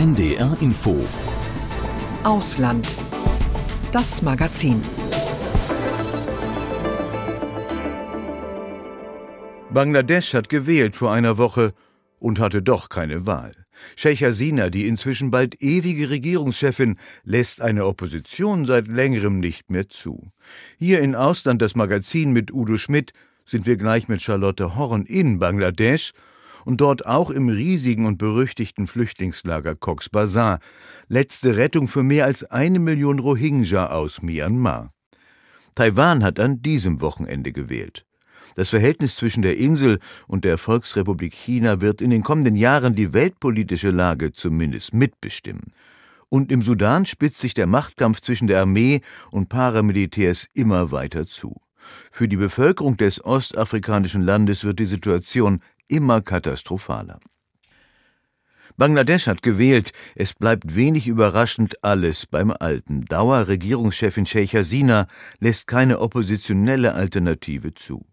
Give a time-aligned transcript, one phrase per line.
[0.00, 0.96] NDR Info
[2.24, 2.96] Ausland.
[3.92, 4.80] Das Magazin.
[9.68, 11.74] Bangladesch hat gewählt vor einer Woche
[12.18, 13.52] und hatte doch keine Wahl.
[13.94, 20.32] Sheikh Hasina, die inzwischen bald ewige Regierungschefin, lässt eine Opposition seit längerem nicht mehr zu.
[20.78, 23.12] Hier in Ausland das Magazin mit Udo Schmidt
[23.44, 26.14] sind wir gleich mit Charlotte Horn in Bangladesch
[26.64, 30.60] und dort auch im riesigen und berüchtigten Flüchtlingslager Cox Bazar,
[31.08, 34.92] letzte Rettung für mehr als eine Million Rohingya aus Myanmar.
[35.74, 38.04] Taiwan hat an diesem Wochenende gewählt.
[38.56, 43.12] Das Verhältnis zwischen der Insel und der Volksrepublik China wird in den kommenden Jahren die
[43.12, 45.72] weltpolitische Lage zumindest mitbestimmen.
[46.28, 51.60] Und im Sudan spitzt sich der Machtkampf zwischen der Armee und Paramilitärs immer weiter zu.
[52.10, 57.20] Für die Bevölkerung des ostafrikanischen Landes wird die Situation immer katastrophaler.
[58.76, 59.92] Bangladesch hat gewählt.
[60.14, 63.04] Es bleibt wenig überraschend alles beim Alten.
[63.04, 65.06] Dauerregierungschefin Sheikh Hasina
[65.38, 68.06] lässt keine oppositionelle Alternative zu.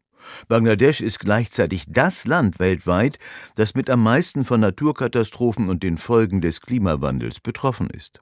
[0.47, 3.17] Bangladesch ist gleichzeitig das Land weltweit,
[3.55, 8.21] das mit am meisten von Naturkatastrophen und den Folgen des Klimawandels betroffen ist.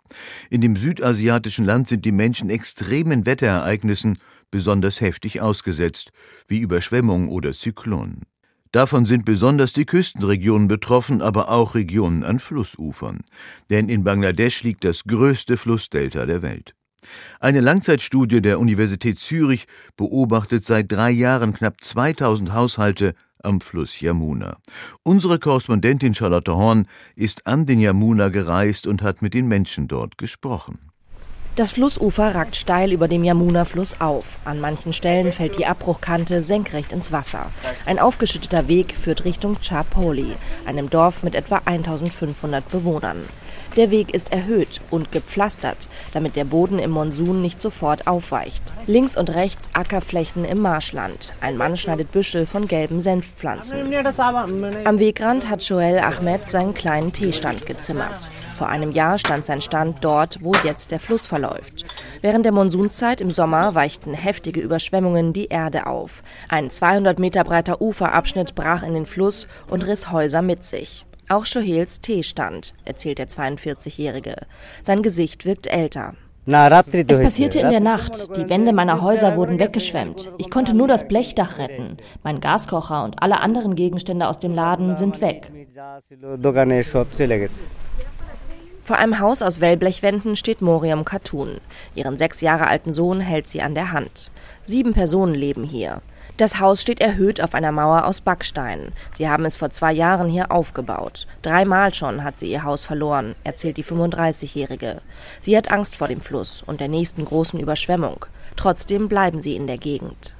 [0.51, 4.19] In dem südasiatischen Land sind die Menschen extremen Wetterereignissen
[4.51, 6.11] besonders heftig ausgesetzt,
[6.47, 8.21] wie Überschwemmungen oder Zyklonen.
[8.75, 13.21] Davon sind besonders die Küstenregionen betroffen, aber auch Regionen an Flussufern.
[13.69, 16.75] Denn in Bangladesch liegt das größte Flussdelta der Welt.
[17.39, 24.57] Eine Langzeitstudie der Universität Zürich beobachtet seit drei Jahren knapp 2000 Haushalte am Fluss Yamuna.
[25.03, 30.17] Unsere Korrespondentin Charlotte Horn ist an den Yamuna gereist und hat mit den Menschen dort
[30.17, 30.91] gesprochen.
[31.55, 34.39] Das Flussufer ragt steil über dem Yamuna-Fluss auf.
[34.43, 37.45] An manchen Stellen fällt die Abbruchkante senkrecht ins Wasser.
[37.85, 40.33] Ein aufgeschütteter Weg führt Richtung Chapoli,
[40.65, 43.21] einem Dorf mit etwa 1500 Bewohnern.
[43.75, 48.63] Der Weg ist erhöht und gepflastert, damit der Boden im Monsun nicht sofort aufweicht.
[48.87, 51.33] Links und rechts Ackerflächen im Marschland.
[51.41, 53.93] Ein Mann schneidet Büschel von gelben Senfpflanzen.
[54.85, 58.31] Am Wegrand hat Joel Ahmed seinen kleinen Teestand gezimmert.
[58.57, 61.83] Vor einem Jahr stand sein Stand dort, wo jetzt der Fluss verläuft.
[62.21, 66.23] Während der Monsunzeit im Sommer weichten heftige Überschwemmungen die Erde auf.
[66.47, 71.05] Ein 200 Meter breiter Uferabschnitt brach in den Fluss und riss Häuser mit sich.
[71.27, 74.35] Auch Shohels Teestand, erzählt der 42-Jährige.
[74.83, 76.13] Sein Gesicht wirkt älter.
[76.45, 78.37] Es passierte in der Nacht.
[78.37, 80.31] Die Wände meiner Häuser wurden weggeschwemmt.
[80.37, 81.97] Ich konnte nur das Blechdach retten.
[82.23, 85.51] Mein Gaskocher und alle anderen Gegenstände aus dem Laden sind weg.
[88.83, 91.57] Vor einem Haus aus Wellblechwänden steht Moriam Khatun.
[91.95, 94.29] Ihren sechs Jahre alten Sohn hält sie an der Hand.
[94.63, 96.03] Sieben Personen leben hier.
[96.37, 98.91] Das Haus steht erhöht auf einer Mauer aus Backstein.
[99.13, 101.27] Sie haben es vor zwei Jahren hier aufgebaut.
[101.41, 105.01] Dreimal schon hat sie ihr Haus verloren, erzählt die 35-Jährige.
[105.39, 108.25] Sie hat Angst vor dem Fluss und der nächsten großen Überschwemmung.
[108.57, 110.35] Trotzdem bleiben sie in der Gegend.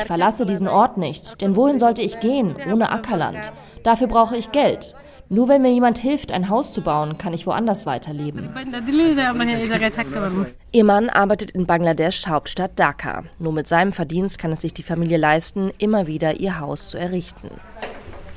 [0.00, 3.52] Ich verlasse diesen Ort nicht, denn wohin sollte ich gehen, ohne Ackerland?
[3.82, 4.94] Dafür brauche ich Geld.
[5.34, 8.50] Nur wenn mir jemand hilft, ein Haus zu bauen, kann ich woanders weiterleben.
[10.70, 13.24] Ihr Mann arbeitet in Bangladeschs Hauptstadt Dhaka.
[13.40, 16.98] Nur mit seinem Verdienst kann es sich die Familie leisten, immer wieder ihr Haus zu
[16.98, 17.50] errichten.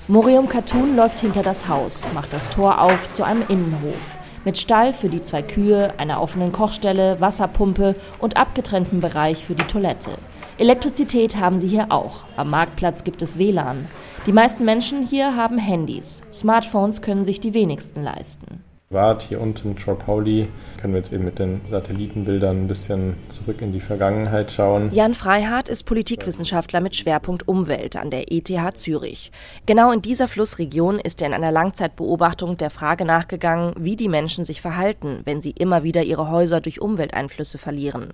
[0.08, 4.18] Morium Khatun läuft hinter das Haus, macht das Tor auf zu einem Innenhof.
[4.44, 9.66] Mit Stall für die zwei Kühe, einer offenen Kochstelle, Wasserpumpe und abgetrennten Bereich für die
[9.66, 10.18] Toilette.
[10.58, 12.24] Elektrizität haben sie hier auch.
[12.38, 13.86] Am Marktplatz gibt es WLAN.
[14.28, 16.22] Die meisten Menschen hier haben Handys.
[16.34, 18.62] Smartphones können sich die wenigsten leisten.
[18.90, 20.48] Wart hier unten in Pauli
[20.80, 24.94] können wir jetzt eben mit den Satellitenbildern ein bisschen zurück in die Vergangenheit schauen.
[24.94, 29.34] Jan Freihardt ist Politikwissenschaftler mit Schwerpunkt Umwelt an der ETH Zürich.
[29.66, 34.46] Genau in dieser Flussregion ist er in einer Langzeitbeobachtung der Frage nachgegangen, wie die Menschen
[34.46, 38.14] sich verhalten, wenn sie immer wieder ihre Häuser durch Umwelteinflüsse verlieren.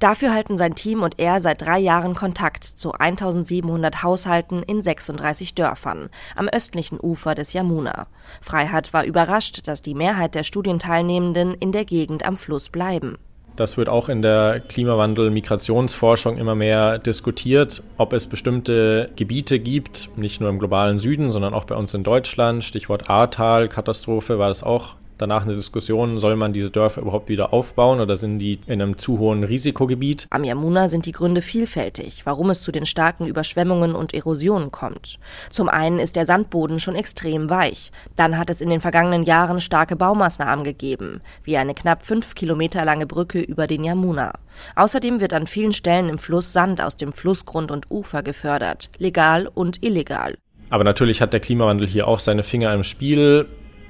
[0.00, 5.54] Dafür halten sein Team und er seit drei Jahren Kontakt zu 1700 Haushalten in 36
[5.54, 8.08] Dörfern am östlichen Ufer des Yamuna.
[8.40, 13.18] Freihardt war überrascht, dass die Mehrheit der Studienteilnehmenden in der Gegend am Fluss bleiben.
[13.56, 20.40] Das wird auch in der Klimawandel-Migrationsforschung immer mehr diskutiert, ob es bestimmte Gebiete gibt, nicht
[20.40, 22.62] nur im globalen Süden, sondern auch bei uns in Deutschland.
[22.62, 28.00] Stichwort Ahrtal-Katastrophe war das auch danach eine Diskussion, soll man diese Dörfer überhaupt wieder aufbauen
[28.00, 30.26] oder sind die in einem zu hohen Risikogebiet?
[30.30, 35.18] Am Yamuna sind die Gründe vielfältig, warum es zu den starken Überschwemmungen und Erosionen kommt.
[35.50, 37.90] Zum einen ist der Sandboden schon extrem weich.
[38.16, 42.84] Dann hat es in den vergangenen Jahren starke Baumaßnahmen gegeben, wie eine knapp fünf Kilometer
[42.84, 44.32] lange Brücke über den Yamuna.
[44.76, 49.48] Außerdem wird an vielen Stellen im Fluss Sand aus dem Flussgrund und Ufer gefördert, legal
[49.52, 50.34] und illegal.
[50.70, 53.46] Aber natürlich hat der Klimawandel hier auch seine Finger im Spiel.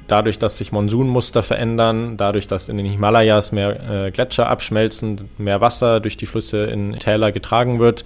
[0.09, 5.61] Dadurch, dass sich Monsunmuster verändern, dadurch, dass in den Himalayas mehr äh, Gletscher abschmelzen, mehr
[5.61, 8.05] Wasser durch die Flüsse in Täler getragen wird,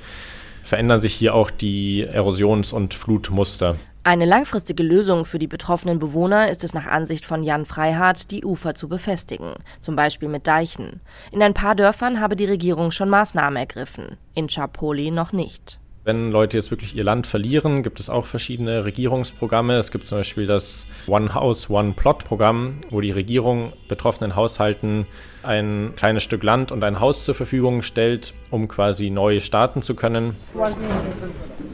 [0.62, 3.76] verändern sich hier auch die Erosions- und Flutmuster.
[4.04, 8.44] Eine langfristige Lösung für die betroffenen Bewohner ist es nach Ansicht von Jan Freihardt, die
[8.44, 11.00] Ufer zu befestigen, zum Beispiel mit Deichen.
[11.31, 15.78] In ein paar Dörfern habe die Regierung schon Maßnahmen ergriffen, in Chapoli noch nicht.
[16.04, 19.76] Wenn Leute jetzt wirklich ihr Land verlieren, gibt es auch verschiedene Regierungsprogramme.
[19.76, 25.06] Es gibt zum Beispiel das One House, One Plot Programm, wo die Regierung betroffenen Haushalten
[25.44, 29.94] ein kleines Stück Land und ein Haus zur Verfügung stellt, um quasi neu starten zu
[29.94, 30.34] können.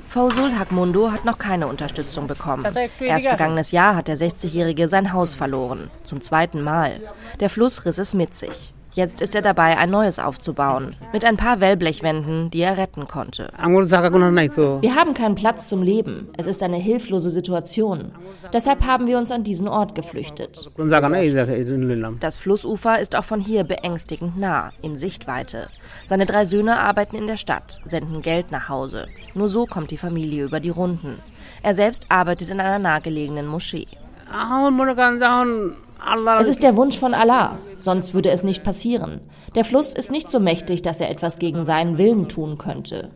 [0.08, 2.66] Fausul Hakmundo hat noch keine Unterstützung bekommen.
[3.00, 5.90] Erst vergangenes Jahr hat der 60-Jährige sein Haus verloren.
[6.04, 7.00] Zum zweiten Mal.
[7.40, 8.74] Der Fluss riss es mit sich.
[8.98, 10.96] Jetzt ist er dabei, ein neues aufzubauen.
[11.12, 13.48] Mit ein paar Wellblechwänden, die er retten konnte.
[14.82, 16.26] Wir haben keinen Platz zum Leben.
[16.36, 18.10] Es ist eine hilflose Situation.
[18.52, 20.68] Deshalb haben wir uns an diesen Ort geflüchtet.
[22.18, 25.68] Das Flussufer ist auch von hier beängstigend nah, in Sichtweite.
[26.04, 29.06] Seine drei Söhne arbeiten in der Stadt, senden Geld nach Hause.
[29.32, 31.20] Nur so kommt die Familie über die Runden.
[31.62, 33.86] Er selbst arbeitet in einer nahegelegenen Moschee.
[36.40, 39.20] Es ist der Wunsch von Allah, sonst würde es nicht passieren.
[39.54, 43.10] Der Fluss ist nicht so mächtig, dass er etwas gegen seinen Willen tun könnte.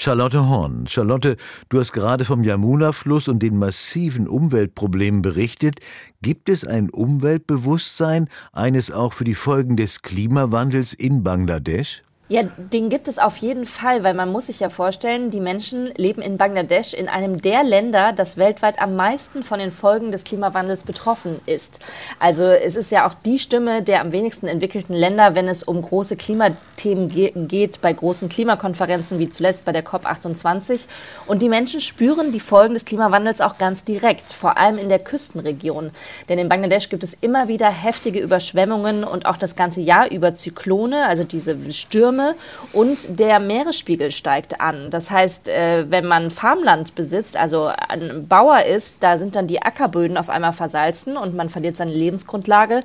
[0.00, 0.86] Charlotte Horn.
[0.86, 1.36] Charlotte,
[1.70, 5.80] du hast gerade vom Yamuna-Fluss und den massiven Umweltproblemen berichtet.
[6.22, 12.02] Gibt es ein Umweltbewusstsein, eines auch für die Folgen des Klimawandels in Bangladesch?
[12.30, 15.86] Ja, den gibt es auf jeden Fall, weil man muss sich ja vorstellen, die Menschen
[15.96, 20.24] leben in Bangladesch, in einem der Länder, das weltweit am meisten von den Folgen des
[20.24, 21.80] Klimawandels betroffen ist.
[22.18, 25.80] Also es ist ja auch die Stimme der am wenigsten entwickelten Länder, wenn es um
[25.80, 30.80] große Klimathemen ge geht, bei großen Klimakonferenzen wie zuletzt bei der COP28.
[31.26, 34.98] Und die Menschen spüren die Folgen des Klimawandels auch ganz direkt, vor allem in der
[34.98, 35.92] Küstenregion.
[36.28, 40.34] Denn in Bangladesch gibt es immer wieder heftige Überschwemmungen und auch das ganze Jahr über
[40.34, 42.34] Zyklone, also diese Stürme Stürme
[42.72, 44.90] und der Meeresspiegel steigt an.
[44.90, 49.62] Das heißt, äh, wenn man Farmland besitzt, also ein Bauer ist, da sind dann die
[49.62, 52.82] Ackerböden auf einmal versalzen und man verliert seine Lebensgrundlage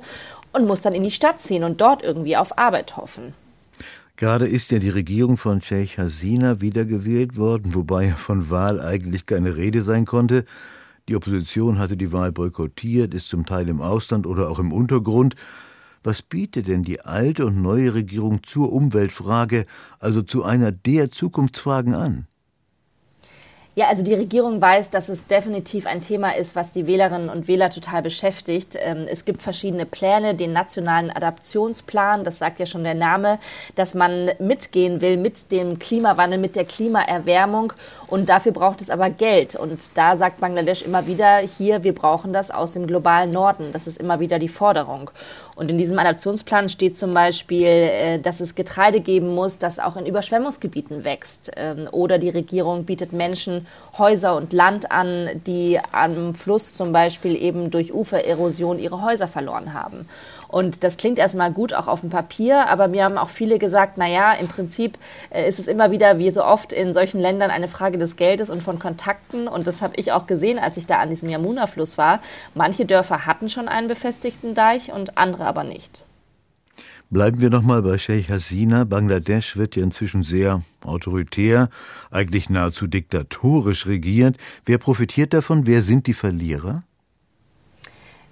[0.52, 3.34] und muss dann in die Stadt ziehen und dort irgendwie auf Arbeit hoffen.
[4.16, 9.56] Gerade ist ja die Regierung von Sheikh Hasina wiedergewählt worden, wobei von Wahl eigentlich keine
[9.56, 10.44] Rede sein konnte.
[11.08, 15.34] Die Opposition hatte die Wahl boykottiert, ist zum Teil im Ausland oder auch im Untergrund.
[16.04, 19.64] Was bietet denn die alte und neue Regierung zur Umweltfrage,
[19.98, 22.26] also zu einer der Zukunftsfragen an?
[23.76, 27.48] Ja, also die Regierung weiß, dass es definitiv ein Thema ist, was die Wählerinnen und
[27.48, 28.78] Wähler total beschäftigt.
[28.80, 33.40] Ähm, es gibt verschiedene Pläne, den nationalen Adaptionsplan, das sagt ja schon der Name,
[33.74, 37.72] dass man mitgehen will mit dem Klimawandel, mit der Klimaerwärmung.
[38.06, 39.56] Und dafür braucht es aber Geld.
[39.56, 43.72] Und da sagt Bangladesch immer wieder, hier, wir brauchen das aus dem globalen Norden.
[43.72, 45.10] Das ist immer wieder die Forderung.
[45.56, 49.96] Und in diesem Adaptionsplan steht zum Beispiel, äh, dass es Getreide geben muss, das auch
[49.96, 51.52] in Überschwemmungsgebieten wächst.
[51.56, 53.66] Ähm, oder die Regierung bietet Menschen
[53.96, 59.74] Häuser und Land an, die am Fluss zum Beispiel eben durch Ufererosion ihre Häuser verloren
[59.74, 60.08] haben.
[60.54, 63.98] Und das klingt erstmal gut auch auf dem Papier, aber mir haben auch viele gesagt,
[63.98, 64.98] naja, im Prinzip
[65.30, 68.50] äh, ist es immer wieder, wie so oft in solchen Ländern, eine Frage des Geldes
[68.50, 69.48] und von Kontakten.
[69.48, 72.20] Und das habe ich auch gesehen, als ich da an diesem Yamuna-Fluss war.
[72.54, 76.04] Manche Dörfer hatten schon einen befestigten Deich und andere aber nicht.
[77.10, 78.84] Bleiben wir nochmal bei Sheikh Hasina.
[78.84, 81.68] Bangladesch wird ja inzwischen sehr autoritär,
[82.12, 84.36] eigentlich nahezu diktatorisch regiert.
[84.64, 85.66] Wer profitiert davon?
[85.66, 86.84] Wer sind die Verlierer?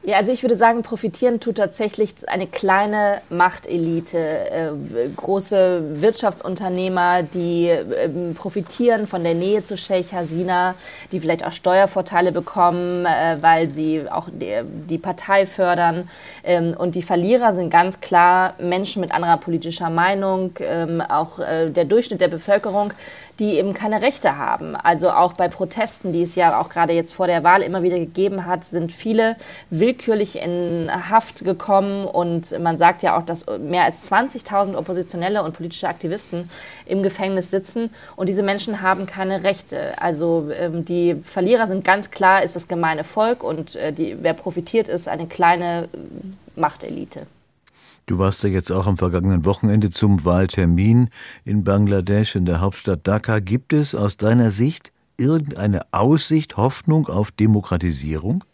[0.05, 4.71] Ja, also ich würde sagen, profitieren tut tatsächlich eine kleine Machtelite, äh,
[5.15, 10.75] große Wirtschaftsunternehmer, die äh, profitieren von der Nähe zu Sheikh Hasina,
[11.13, 16.11] die vielleicht auch Steuervorteile bekommen, äh, weil sie auch die, die Partei fördern.
[16.43, 21.71] Ähm, und die Verlierer sind ganz klar Menschen mit anderer politischer Meinung, ähm, auch äh,
[21.71, 22.93] der Durchschnitt der Bevölkerung,
[23.43, 24.77] die eben keine Rechte haben.
[24.77, 27.99] Also auch bei Protesten, die es ja auch gerade jetzt vor der Wahl immer wieder
[27.99, 29.35] gegeben hat, sind viele
[29.69, 35.55] willkürlich in Haft gekommen und man sagt ja auch, dass mehr als 20.000 Oppositionelle und
[35.55, 36.49] politische Aktivisten
[36.87, 40.01] im Gefängnis sitzen und diese Menschen haben keine Rechte.
[40.01, 44.35] Also ähm, die Verlierer sind ganz klar, ist das gemeine Volk und äh, die, wer
[44.35, 47.27] profitiert ist, eine kleine äh, Machtelite.
[48.07, 51.09] Du warst ja jetzt auch am vergangenen Wochenende zum Wahltermin
[51.45, 53.39] in Bangladesch, in der Hauptstadt Dhaka.
[53.39, 58.45] Gibt es aus deiner Sicht irgendeine Aussicht, Hoffnung auf Demokratisierung?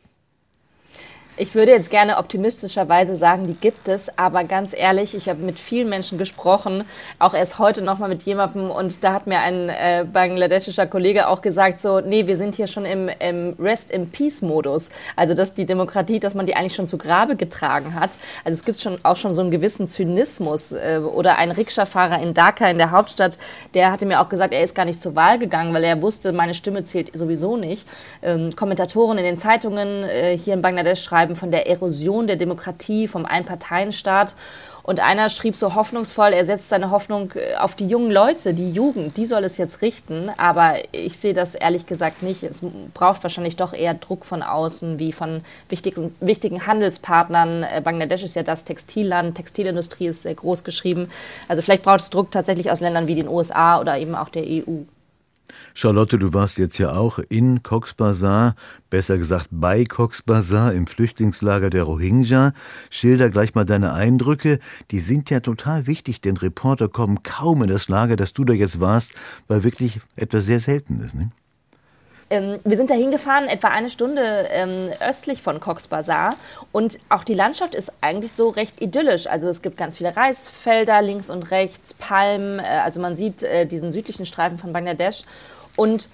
[1.41, 5.61] Ich würde jetzt gerne optimistischerweise sagen, die gibt es, aber ganz ehrlich, ich habe mit
[5.61, 6.83] vielen Menschen gesprochen,
[7.21, 11.41] auch erst heute nochmal mit jemandem und da hat mir ein äh, bangladeschischer Kollege auch
[11.41, 14.91] gesagt, so, nee, wir sind hier schon im, im Rest in Peace-Modus.
[15.15, 18.11] Also, dass die Demokratie, dass man die eigentlich schon zu Grabe getragen hat.
[18.45, 20.73] Also, es gibt schon auch schon so einen gewissen Zynismus.
[20.73, 23.39] Äh, oder ein Rikscha-Fahrer in Dhaka, in der Hauptstadt,
[23.75, 26.33] der hatte mir auch gesagt, er ist gar nicht zur Wahl gegangen, weil er wusste,
[26.33, 27.87] meine Stimme zählt sowieso nicht.
[28.23, 32.37] Ähm, Kommentatoren in den Zeitungen äh, hier in Bangladesch schreiben, schreiben von der Erosion der
[32.37, 34.35] Demokratie, vom Einparteienstaat.
[34.83, 38.73] Und einer schrieb so hoffnungsvoll, er setzt seine Hoffnung äh, auf die jungen Leute, die
[38.73, 40.31] Jugend, die soll es jetzt richten.
[40.39, 42.43] Aber ich sehe das ehrlich gesagt nicht.
[42.43, 42.63] Es
[42.95, 47.65] braucht wahrscheinlich doch eher Druck von außen, wie von wichtigen, wichtigen Handelspartnern.
[47.65, 51.11] Äh, Bangladesch ist ja das Textilland, Textilindustrie ist sehr groß geschrieben.
[51.49, 54.45] Also vielleicht braucht es Druck tatsächlich aus Ländern wie den USA oder eben auch der
[54.45, 54.85] EU.
[55.75, 58.55] Charlotte, du warst jetzt ja auch in Cox's Bazar,
[58.91, 62.53] besser gesagt bei Cox's Bazar im Flüchtlingslager der Rohingya.
[62.91, 64.59] Schilder gleich mal deine Eindrücke.
[64.91, 68.53] Die sind ja total wichtig, denn Reporter kommen kaum in das Lager, das du da
[68.53, 69.13] jetzt warst,
[69.47, 71.15] weil wirklich etwas sehr Seltenes.
[71.15, 71.31] Ne?
[72.31, 76.37] Ähm, wir sind da hingefahren, etwa eine Stunde ähm, östlich von Cox's Bazar.
[76.73, 79.27] Und auch die Landschaft ist eigentlich so recht idyllisch.
[79.27, 82.59] Also es gibt ganz viele Reisfelder links und rechts, Palmen.
[82.59, 85.23] Äh, also man sieht äh, diesen südlichen Streifen von Bangladesch.
[85.77, 86.09] Und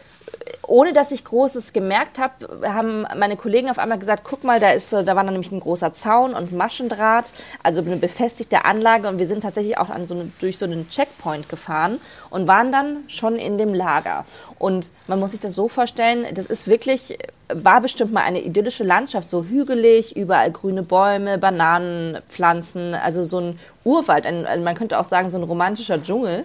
[0.66, 4.70] ohne dass ich Großes gemerkt habe, haben meine Kollegen auf einmal gesagt, guck mal, da
[4.70, 9.26] ist, da war nämlich ein großer Zaun und Maschendraht, also eine befestigte Anlage und wir
[9.26, 12.00] sind tatsächlich auch so eine, durch so einen Checkpoint gefahren
[12.30, 14.24] und waren dann schon in dem Lager.
[14.58, 18.84] Und man muss sich das so vorstellen, das ist wirklich, war bestimmt mal eine idyllische
[18.84, 25.04] Landschaft, so hügelig, überall grüne Bäume, Bananenpflanzen, also so ein Urwald, ein, man könnte auch
[25.04, 26.44] sagen, so ein romantischer Dschungel.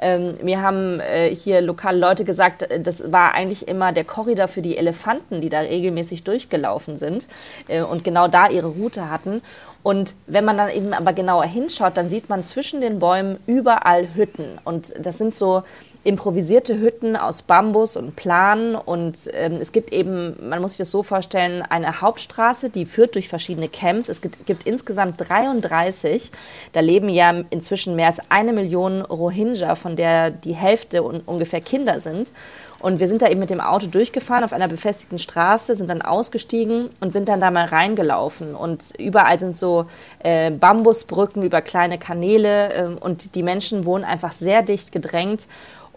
[0.00, 4.62] Ähm, mir haben äh, hier lokale Leute gesagt, das war eigentlich immer der Korridor für
[4.62, 7.26] die Elefanten, die da regelmäßig durchgelaufen sind
[7.68, 9.42] äh, und genau da ihre Route hatten.
[9.82, 14.14] Und wenn man dann eben aber genauer hinschaut, dann sieht man zwischen den Bäumen überall
[14.14, 14.58] Hütten.
[14.64, 15.62] Und das sind so
[16.02, 18.74] improvisierte Hütten aus Bambus und Plan.
[18.74, 23.14] Und ähm, es gibt eben, man muss sich das so vorstellen, eine Hauptstraße, die führt
[23.14, 24.08] durch verschiedene Camps.
[24.08, 26.30] Es gibt, gibt insgesamt 33.
[26.72, 31.60] Da leben ja inzwischen mehr als eine Million Rohingya, von der die Hälfte un ungefähr
[31.60, 32.32] Kinder sind.
[32.80, 36.00] Und wir sind da eben mit dem Auto durchgefahren auf einer befestigten Straße, sind dann
[36.00, 38.54] ausgestiegen und sind dann da mal reingelaufen.
[38.54, 39.84] Und überall sind so
[40.20, 45.46] äh, Bambusbrücken über kleine Kanäle äh, und die Menschen wohnen einfach sehr dicht gedrängt.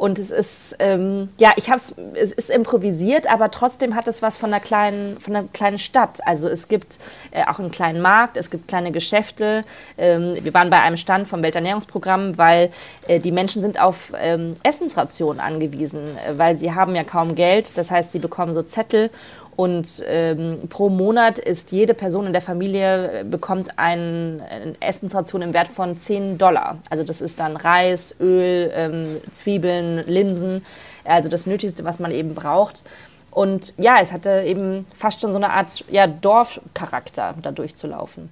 [0.03, 1.81] Und es ist, ähm, ja, ich habe
[2.15, 6.19] es, ist improvisiert, aber trotzdem hat es was von einer kleinen, von einer kleinen Stadt.
[6.27, 6.99] Also es gibt
[7.31, 9.63] äh, auch einen kleinen Markt, es gibt kleine Geschäfte.
[9.97, 12.69] Ähm, wir waren bei einem Stand vom Welternährungsprogramm, weil
[13.07, 17.77] äh, die Menschen sind auf ähm, Essensrationen angewiesen, äh, weil sie haben ja kaum Geld.
[17.77, 19.09] Das heißt, sie bekommen so Zettel
[19.55, 25.41] und ähm, pro Monat ist jede Person in der Familie äh, bekommt ein, eine Essensration
[25.41, 26.79] im Wert von 10 Dollar.
[26.89, 30.63] Also das ist dann Reis, Öl, ähm, Zwiebeln, Linsen,
[31.03, 32.83] also das Nötigste, was man eben braucht.
[33.29, 38.29] Und ja, es hatte eben fast schon so eine Art ja, Dorfcharakter, da durchzulaufen.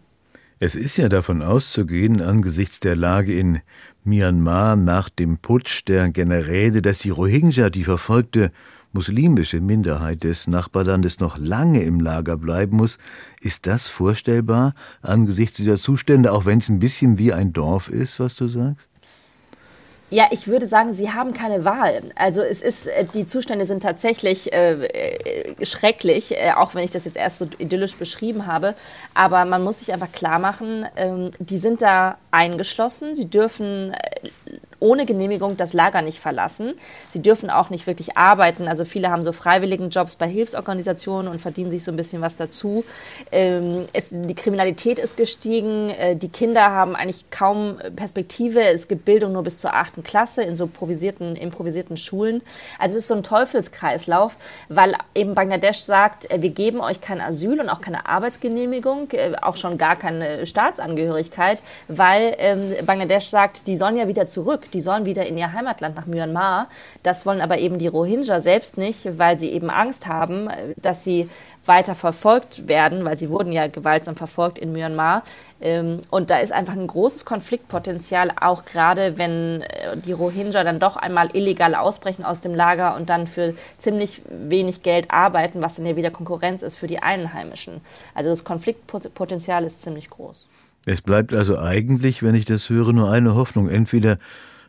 [0.59, 3.61] Es ist ja davon auszugehen, angesichts der Lage in
[4.03, 8.51] Myanmar nach dem Putsch der Generäle, dass die Rohingya, die verfolgte
[8.93, 12.97] muslimische Minderheit des Nachbarlandes noch lange im Lager bleiben muss,
[13.41, 18.19] ist das vorstellbar angesichts dieser Zustände, auch wenn es ein bisschen wie ein Dorf ist,
[18.19, 18.87] was du sagst?
[20.13, 22.01] Ja, ich würde sagen, sie haben keine Wahl.
[22.15, 26.91] Also es ist, äh, die Zustände sind tatsächlich äh, äh, schrecklich, äh, auch wenn ich
[26.91, 28.75] das jetzt erst so idyllisch beschrieben habe.
[29.13, 33.15] Aber man muss sich einfach klar machen, ähm, die sind da eingeschlossen.
[33.15, 34.27] Sie dürfen äh,
[34.81, 36.73] ohne Genehmigung das Lager nicht verlassen.
[37.09, 38.67] Sie dürfen auch nicht wirklich arbeiten.
[38.67, 42.35] Also viele haben so freiwilligen Jobs bei Hilfsorganisationen und verdienen sich so ein bisschen was
[42.35, 42.83] dazu.
[43.31, 45.91] Ähm, es, die Kriminalität ist gestiegen.
[45.91, 48.61] Äh, die Kinder haben eigentlich kaum Perspektive.
[48.61, 52.41] Es gibt Bildung nur bis zur achten Klasse in so improvisierten, improvisierten Schulen.
[52.79, 54.35] Also es ist so ein Teufelskreislauf,
[54.67, 59.33] weil eben Bangladesch sagt, äh, wir geben euch kein Asyl und auch keine Arbeitsgenehmigung, äh,
[59.41, 64.81] auch schon gar keine Staatsangehörigkeit, weil ähm, Bangladesch sagt, die sollen ja wieder zurück die
[64.81, 66.67] sollen wieder in ihr Heimatland nach Myanmar.
[67.03, 71.29] Das wollen aber eben die Rohingya selbst nicht, weil sie eben Angst haben, dass sie
[71.65, 75.23] weiter verfolgt werden, weil sie wurden ja gewaltsam verfolgt in Myanmar.
[75.61, 80.79] Ähm, und da ist einfach ein großes Konfliktpotenzial, auch gerade wenn äh, die Rohingya dann
[80.79, 85.75] doch einmal illegal ausbrechen aus dem Lager und dann für ziemlich wenig Geld arbeiten, was
[85.75, 87.81] dann ja wieder Konkurrenz ist für die Einheimischen.
[88.15, 90.47] Also das Konfliktpotenzial ist ziemlich groß.
[90.87, 93.69] Es bleibt also eigentlich, wenn ich das höre, nur eine Hoffnung.
[93.69, 94.17] Entweder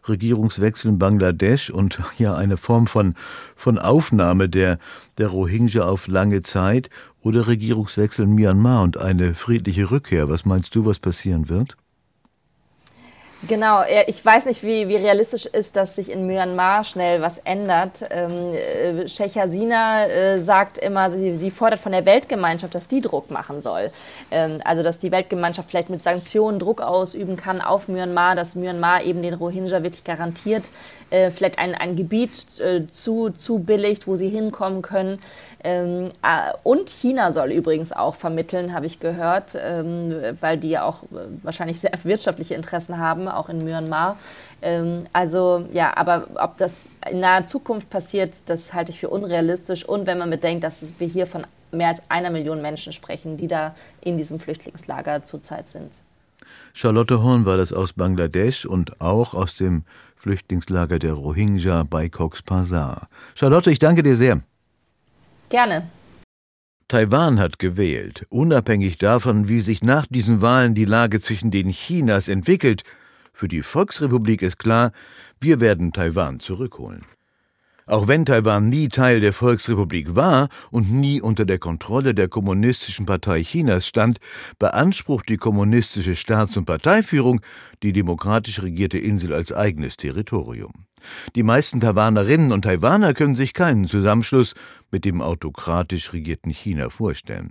[0.09, 3.15] Regierungswechsel in Bangladesch und ja eine Form von,
[3.57, 4.79] von Aufnahme der,
[5.19, 6.91] der Rohingya auf lange Zeit
[7.21, 10.29] oder Regierungswechsel in Myanmar und eine friedliche Rückkehr.
[10.29, 11.77] Was meinst du, was passieren wird?
[13.49, 18.05] Genau, ich weiß nicht, wie, wie realistisch ist, dass sich in Myanmar schnell was ändert.
[18.09, 23.01] Ähm, äh, Sheikh Hasina äh, sagt immer, sie, sie, fordert von der Weltgemeinschaft, dass die
[23.01, 23.91] Druck machen soll.
[24.31, 29.03] Ähm, also, dass die Weltgemeinschaft vielleicht mit Sanktionen Druck ausüben kann auf Myanmar, dass Myanmar
[29.03, 30.71] eben den Rohingya wirklich garantiert,
[31.13, 35.19] äh, vielleicht ein, ein Gebiet äh, zu, zu billigt, wo sie hinkommen können.
[35.63, 40.85] Ähm, äh, und China soll übrigens auch vermitteln, habe ich gehört, ähm, weil die ja
[40.85, 44.17] auch äh, wahrscheinlich sehr wirtschaftliche Interessen haben, auch in Myanmar.
[44.63, 49.85] Ähm, also ja, aber ob das in naher Zukunft passiert, das halte ich für unrealistisch.
[49.85, 53.49] Und wenn man bedenkt, dass wir hier von mehr als einer Million Menschen sprechen, die
[53.49, 56.01] da in diesem Flüchtlingslager zurzeit sind.
[56.75, 59.85] Charlotte Horn war das aus Bangladesch und auch aus dem
[60.23, 63.09] Flüchtlingslager der Rohingya bei Cox's Bazar.
[63.35, 64.41] Charlotte, ich danke dir sehr.
[65.49, 65.89] Gerne.
[66.87, 68.25] Taiwan hat gewählt.
[68.29, 72.85] Unabhängig davon, wie sich nach diesen Wahlen die Lage zwischen den Chinas entwickelt,
[73.33, 74.93] für die Volksrepublik ist klar,
[75.41, 77.05] wir werden Taiwan zurückholen.
[77.87, 83.07] Auch wenn Taiwan nie Teil der Volksrepublik war und nie unter der Kontrolle der Kommunistischen
[83.07, 84.19] Partei Chinas stand,
[84.59, 87.41] beansprucht die kommunistische Staats- und Parteiführung
[87.83, 90.87] die demokratisch regierte Insel als eigenes Territorium.
[91.35, 94.55] Die meisten Taiwanerinnen und Taiwaner können sich keinen Zusammenschluss
[94.93, 97.51] mit dem autokratisch regierten China vorstellen.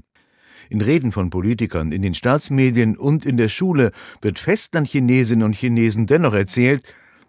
[0.70, 6.08] In Reden von Politikern, in den Staatsmedien und in der Schule wird Festlandchinesinnen und Chinesen
[6.08, 6.84] dennoch erzählt,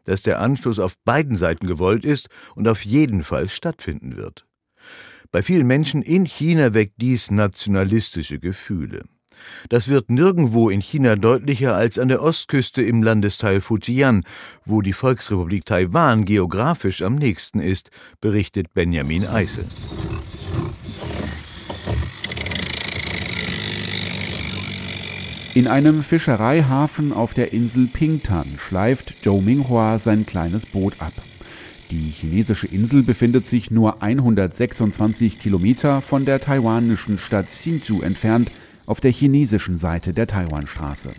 [0.04, 4.46] dass der Anschluss auf beiden Seiten gewollt ist und auf jeden Fall stattfinden wird.
[5.30, 9.04] Bei vielen Menschen in China weckt dies nationalistische Gefühle.
[9.68, 14.24] Das wird nirgendwo in China deutlicher als an der Ostküste im Landesteil Fujian,
[14.64, 17.90] wo die Volksrepublik Taiwan geografisch am nächsten ist,
[18.20, 19.64] berichtet Benjamin Eisel.
[25.54, 31.12] In einem Fischereihafen auf der Insel Pingtan schleift Zhou Minghua sein kleines Boot ab.
[31.90, 38.50] Die chinesische Insel befindet sich nur 126 Kilometer von der taiwanischen Stadt Hsinchu entfernt,
[38.86, 41.10] auf der chinesischen Seite der Taiwanstraße.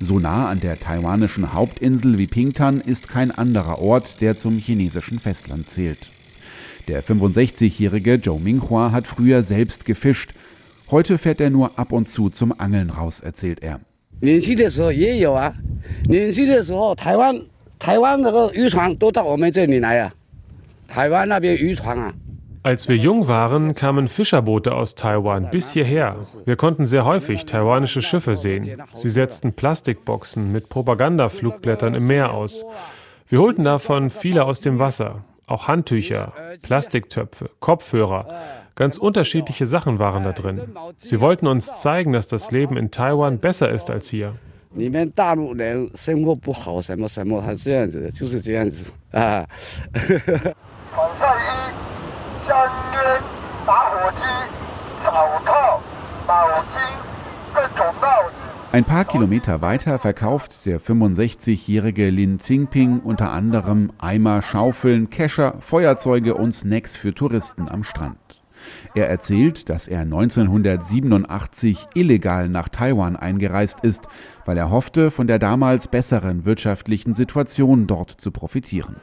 [0.00, 5.18] So nah an der taiwanischen Hauptinsel wie Pingtan ist kein anderer Ort, der zum chinesischen
[5.18, 6.10] Festland zählt.
[6.86, 10.32] Der 65-jährige Zhou Minghua hat früher selbst gefischt.
[10.90, 13.80] Heute fährt er nur ab und zu zum Angeln raus, erzählt er.
[22.62, 26.16] Als wir jung waren, kamen Fischerboote aus Taiwan bis hierher.
[26.44, 28.82] Wir konnten sehr häufig taiwanische Schiffe sehen.
[28.94, 32.64] Sie setzten Plastikboxen mit Propagandaflugblättern im Meer aus.
[33.28, 38.26] Wir holten davon viele aus dem Wasser, auch Handtücher, Plastiktöpfe, Kopfhörer.
[38.78, 40.60] Ganz unterschiedliche Sachen waren da drin.
[40.98, 44.34] Sie wollten uns zeigen, dass das Leben in Taiwan besser ist als hier.
[58.70, 66.34] Ein paar Kilometer weiter verkauft der 65-jährige Lin Xingping unter anderem Eimer, Schaufeln, Kescher, Feuerzeuge
[66.34, 68.37] und Snacks für Touristen am Strand.
[68.94, 74.08] Er erzählt, dass er 1987 illegal nach Taiwan eingereist ist,
[74.44, 78.96] weil er hoffte, von der damals besseren wirtschaftlichen Situation dort zu profitieren.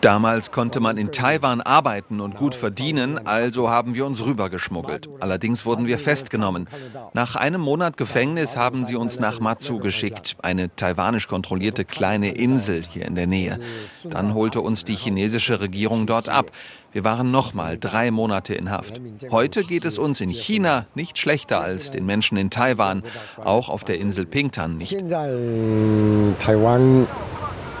[0.00, 5.08] Damals konnte man in Taiwan arbeiten und gut verdienen, also haben wir uns rübergeschmuggelt.
[5.20, 6.68] Allerdings wurden wir festgenommen.
[7.14, 12.84] Nach einem Monat Gefängnis haben sie uns nach Matsu geschickt, eine taiwanisch kontrollierte kleine Insel
[12.88, 13.58] hier in der Nähe.
[14.04, 16.52] Dann holte uns die chinesische Regierung dort ab.
[16.92, 19.00] Wir waren nochmal drei Monate in Haft.
[19.30, 23.02] Heute geht es uns in China nicht schlechter als den Menschen in Taiwan,
[23.44, 24.96] auch auf der Insel Pingtan nicht.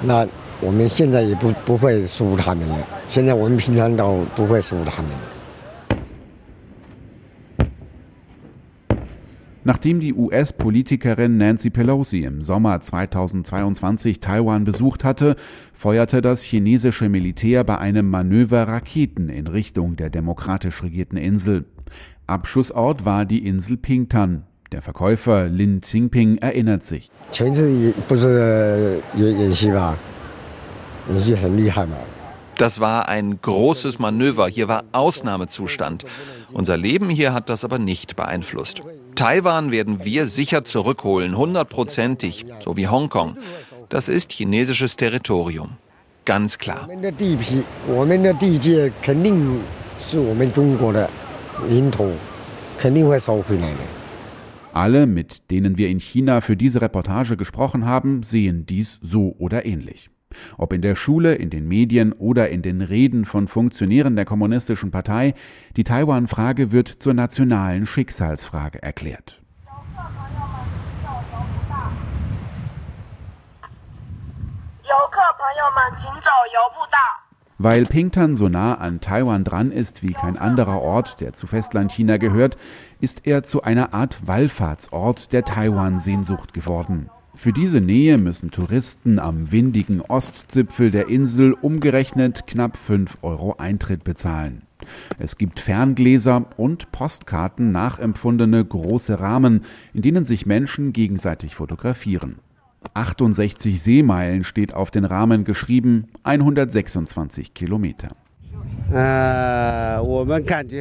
[0.00, 0.28] 那
[0.61, 2.77] 我们现在也不不会输他们了。
[3.07, 5.11] 现在我们平常都不会输他们。
[9.65, 15.37] Nachdem die US-Politikerin Nancy Pelosi im Sommer 2022 Taiwan besucht hatte,
[15.73, 21.63] feuerte das chinesische Militär bei einem Manöver Raketen in Richtung der demokratisch regierten Insel.
[22.27, 24.43] Abschussort war die Insel Pingtan.
[24.73, 27.09] Der Verkäufer Lin Xingping erinnert sich.
[32.56, 34.48] Das war ein großes Manöver.
[34.48, 36.04] Hier war Ausnahmezustand.
[36.52, 38.82] Unser Leben hier hat das aber nicht beeinflusst.
[39.14, 43.36] Taiwan werden wir sicher zurückholen, hundertprozentig, so wie Hongkong.
[43.88, 45.70] Das ist chinesisches Territorium.
[46.24, 46.88] Ganz klar.
[54.72, 59.64] Alle, mit denen wir in China für diese Reportage gesprochen haben, sehen dies so oder
[59.64, 60.10] ähnlich.
[60.56, 64.90] Ob in der Schule, in den Medien oder in den Reden von Funktionären der Kommunistischen
[64.90, 65.34] Partei,
[65.76, 69.40] die Taiwan-Frage wird zur nationalen Schicksalsfrage erklärt.
[77.60, 82.16] Weil Pingtan so nah an Taiwan dran ist wie kein anderer Ort, der zu Festlandchina
[82.16, 82.56] gehört,
[83.00, 87.10] ist er zu einer Art Wallfahrtsort der Taiwan-Sehnsucht geworden.
[87.38, 94.02] Für diese Nähe müssen Touristen am windigen Ostzipfel der Insel umgerechnet knapp 5 Euro Eintritt
[94.02, 94.62] bezahlen.
[95.20, 99.60] Es gibt Ferngläser und Postkarten nachempfundene große Rahmen,
[99.94, 102.40] in denen sich Menschen gegenseitig fotografieren.
[102.94, 108.16] 68 Seemeilen steht auf den Rahmen geschrieben, 126 Kilometer.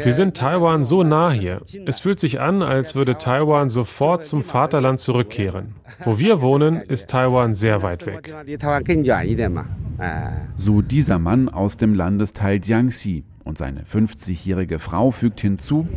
[0.05, 1.61] Wir sind Taiwan so nah hier.
[1.85, 5.75] Es fühlt sich an, als würde Taiwan sofort zum Vaterland zurückkehren.
[6.03, 8.33] Wo wir wohnen, ist Taiwan sehr weit weg.
[10.55, 13.23] So dieser Mann aus dem Landesteil Jiangxi.
[13.43, 15.87] Und seine 50-jährige Frau fügt hinzu,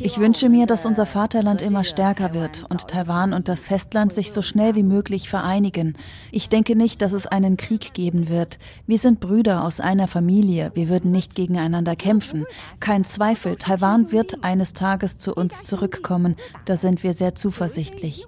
[0.00, 4.32] ich wünsche mir, dass unser Vaterland immer stärker wird und Taiwan und das Festland sich
[4.32, 5.96] so schnell wie möglich vereinigen.
[6.30, 8.58] Ich denke nicht, dass es einen Krieg geben wird.
[8.86, 10.70] Wir sind Brüder aus einer Familie.
[10.74, 12.44] Wir würden nicht gegeneinander kämpfen.
[12.80, 16.36] Kein Zweifel, Taiwan wird eines Tages zu uns zurückkommen.
[16.64, 18.26] Da sind wir sehr zuversichtlich.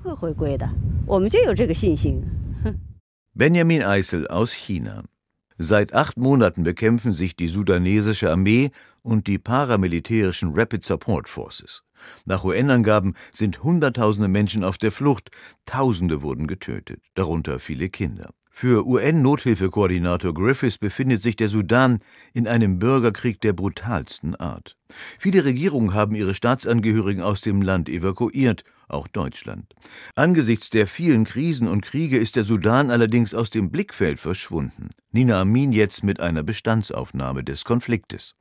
[3.35, 5.05] Benjamin Eisel aus China.
[5.62, 8.70] Seit acht Monaten bekämpfen sich die sudanesische Armee
[9.03, 11.83] und die paramilitärischen Rapid Support Forces.
[12.25, 15.31] Nach UN-Angaben sind Hunderttausende Menschen auf der Flucht,
[15.66, 18.31] Tausende wurden getötet, darunter viele Kinder.
[18.61, 22.01] Für UN-Nothilfekoordinator Griffiths befindet sich der Sudan
[22.35, 24.77] in einem Bürgerkrieg der brutalsten Art.
[25.18, 29.75] Viele Regierungen haben ihre Staatsangehörigen aus dem Land evakuiert, auch Deutschland.
[30.14, 34.90] Angesichts der vielen Krisen und Kriege ist der Sudan allerdings aus dem Blickfeld verschwunden.
[35.11, 38.35] Nina Amin jetzt mit einer Bestandsaufnahme des Konfliktes.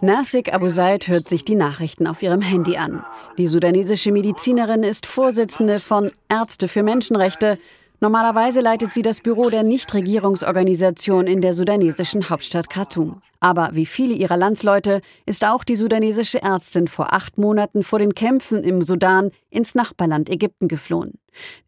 [0.00, 3.04] Nasik Abu Said hört sich die Nachrichten auf ihrem Handy an.
[3.38, 7.58] Die sudanesische Medizinerin ist Vorsitzende von Ärzte für Menschenrechte.
[8.04, 13.22] Normalerweise leitet sie das Büro der Nichtregierungsorganisation in der sudanesischen Hauptstadt Khartoum.
[13.40, 18.14] Aber wie viele ihrer Landsleute ist auch die sudanesische Ärztin vor acht Monaten vor den
[18.14, 21.14] Kämpfen im Sudan ins Nachbarland Ägypten geflohen.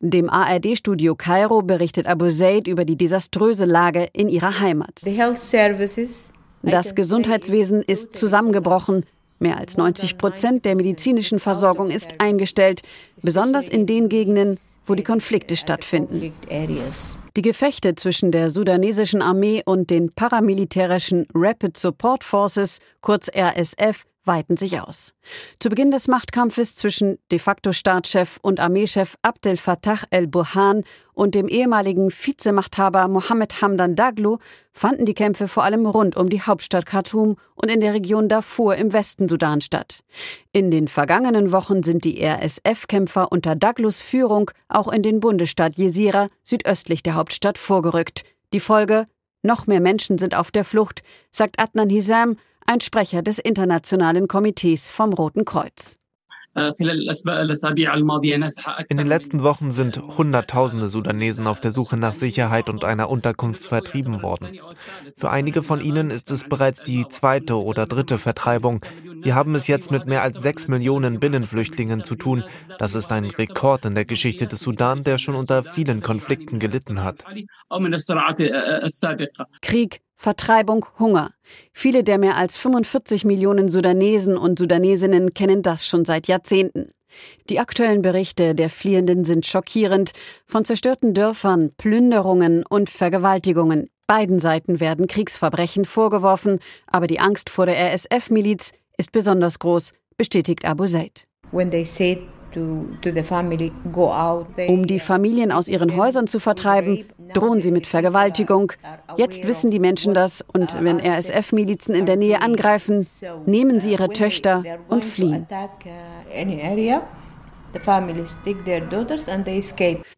[0.01, 5.01] Dem ARD-Studio Kairo berichtet Abu Zaid über die desaströse Lage in ihrer Heimat.
[6.61, 9.07] Das Gesundheitswesen ist zusammengebrochen.
[9.39, 12.83] Mehr als 90 Prozent der medizinischen Versorgung ist eingestellt,
[13.23, 16.33] besonders in den Gegenden, wo die Konflikte stattfinden.
[17.37, 24.57] Die Gefechte zwischen der sudanesischen Armee und den paramilitärischen Rapid Support Forces, kurz RSF, weiten
[24.57, 25.15] sich aus.
[25.59, 31.49] Zu Beginn des Machtkampfes zwischen de facto Staatschef und Armeechef Abdel Fattah el-Burhan und dem
[31.49, 34.39] ehemaligen Vizemachthaber Mohammed Hamdan Daglo
[34.73, 38.77] fanden die Kämpfe vor allem rund um die Hauptstadt Khartoum und in der Region Darfur
[38.77, 40.05] im Westen Sudan statt.
[40.53, 46.29] In den vergangenen Wochen sind die RSF-Kämpfer unter Daglos Führung auch in den Bundesstaat Jesira
[46.43, 48.25] südöstlich der Hauptstadt vorgerückt.
[48.53, 49.07] Die Folge
[49.43, 54.91] noch mehr Menschen sind auf der Flucht, sagt Adnan Hisam, ein Sprecher des Internationalen Komitees
[54.91, 55.99] vom Roten Kreuz.
[56.57, 56.75] In
[58.97, 64.23] den letzten Wochen sind Hunderttausende Sudanesen auf der Suche nach Sicherheit und einer Unterkunft vertrieben
[64.23, 64.59] worden.
[65.19, 68.81] Für einige von ihnen ist es bereits die zweite oder dritte Vertreibung.
[69.21, 72.43] Wir haben es jetzt mit mehr als sechs Millionen Binnenflüchtlingen zu tun.
[72.79, 77.05] Das ist ein Rekord in der Geschichte des Sudan, der schon unter vielen Konflikten gelitten
[77.05, 77.23] hat.
[79.61, 81.33] Krieg, Vertreibung, Hunger.
[81.73, 86.91] Viele der mehr als 45 Millionen Sudanesen und Sudanesinnen kennen das schon seit Jahrzehnten.
[87.49, 90.13] Die aktuellen Berichte der Fliehenden sind schockierend.
[90.47, 93.89] Von zerstörten Dörfern, Plünderungen und Vergewaltigungen.
[94.07, 100.65] Beiden Seiten werden Kriegsverbrechen vorgeworfen, aber die Angst vor der RSF-Miliz ist besonders groß, bestätigt
[100.65, 101.27] Abu Zaid.
[101.53, 102.19] When they say
[104.69, 108.73] um die Familien aus ihren Häusern zu vertreiben, drohen sie mit Vergewaltigung.
[109.17, 113.07] Jetzt wissen die Menschen das und wenn RSF-Milizen in der Nähe angreifen,
[113.47, 115.47] nehmen sie ihre Töchter und fliehen.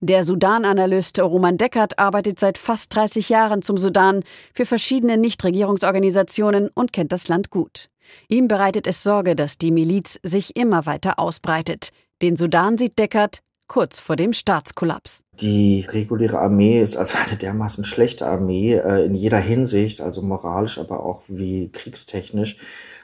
[0.01, 4.23] Der Sudan-Analyst Roman Deckert arbeitet seit fast 30 Jahren zum Sudan
[4.55, 7.89] für verschiedene Nichtregierungsorganisationen und kennt das Land gut.
[8.29, 11.91] Ihm bereitet es Sorge, dass die Miliz sich immer weiter ausbreitet.
[12.21, 15.23] Den Sudan sieht Deckert kurz vor dem Staatskollaps.
[15.41, 20.79] Die reguläre Armee ist also eine dermaßen schlechte Armee äh, in jeder Hinsicht, also moralisch,
[20.79, 22.57] aber auch wie kriegstechnisch,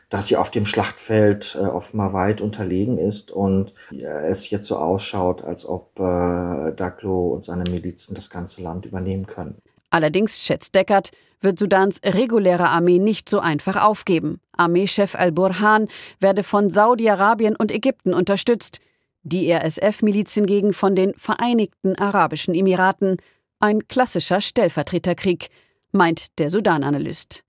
[0.09, 4.77] dass sie auf dem Schlachtfeld äh, offenbar weit unterlegen ist und äh, es jetzt so
[4.77, 9.59] ausschaut, als ob äh, Daglo und seine Milizen das ganze Land übernehmen können.
[9.90, 14.40] Allerdings, schätzt Deckert, wird Sudans reguläre Armee nicht so einfach aufgeben.
[14.57, 18.81] Armeechef al-Burhan werde von Saudi-Arabien und Ägypten unterstützt,
[19.25, 23.17] die RSF-Miliz hingegen von den Vereinigten Arabischen Emiraten.
[23.59, 25.49] Ein klassischer Stellvertreterkrieg,
[25.93, 27.43] meint der Sudan-Analyst.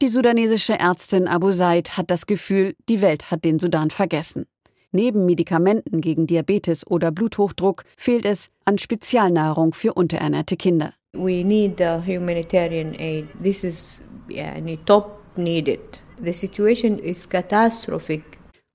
[0.00, 4.46] Die sudanesische Ärztin Abu Said hat das Gefühl, die Welt hat den Sudan vergessen.
[4.90, 10.94] Neben Medikamenten gegen Diabetes oder Bluthochdruck fehlt es an Spezialnahrung für unterernährte Kinder.
[11.12, 13.26] We need humanitarian aid.
[13.42, 14.54] This is yeah,
[14.86, 15.80] top needed.
[16.20, 18.22] The situation is catastrophic.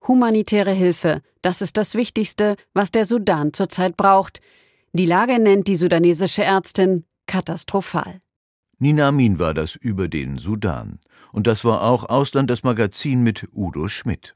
[0.08, 4.42] Humanitäre Hilfe, das ist das Wichtigste, was der Sudan zurzeit braucht.
[4.92, 8.20] Die Lage nennt die sudanesische Ärztin katastrophal.
[8.80, 11.00] Nina Amin war das über den Sudan.
[11.32, 14.36] Und das war auch Ausland das Magazin mit Udo Schmidt.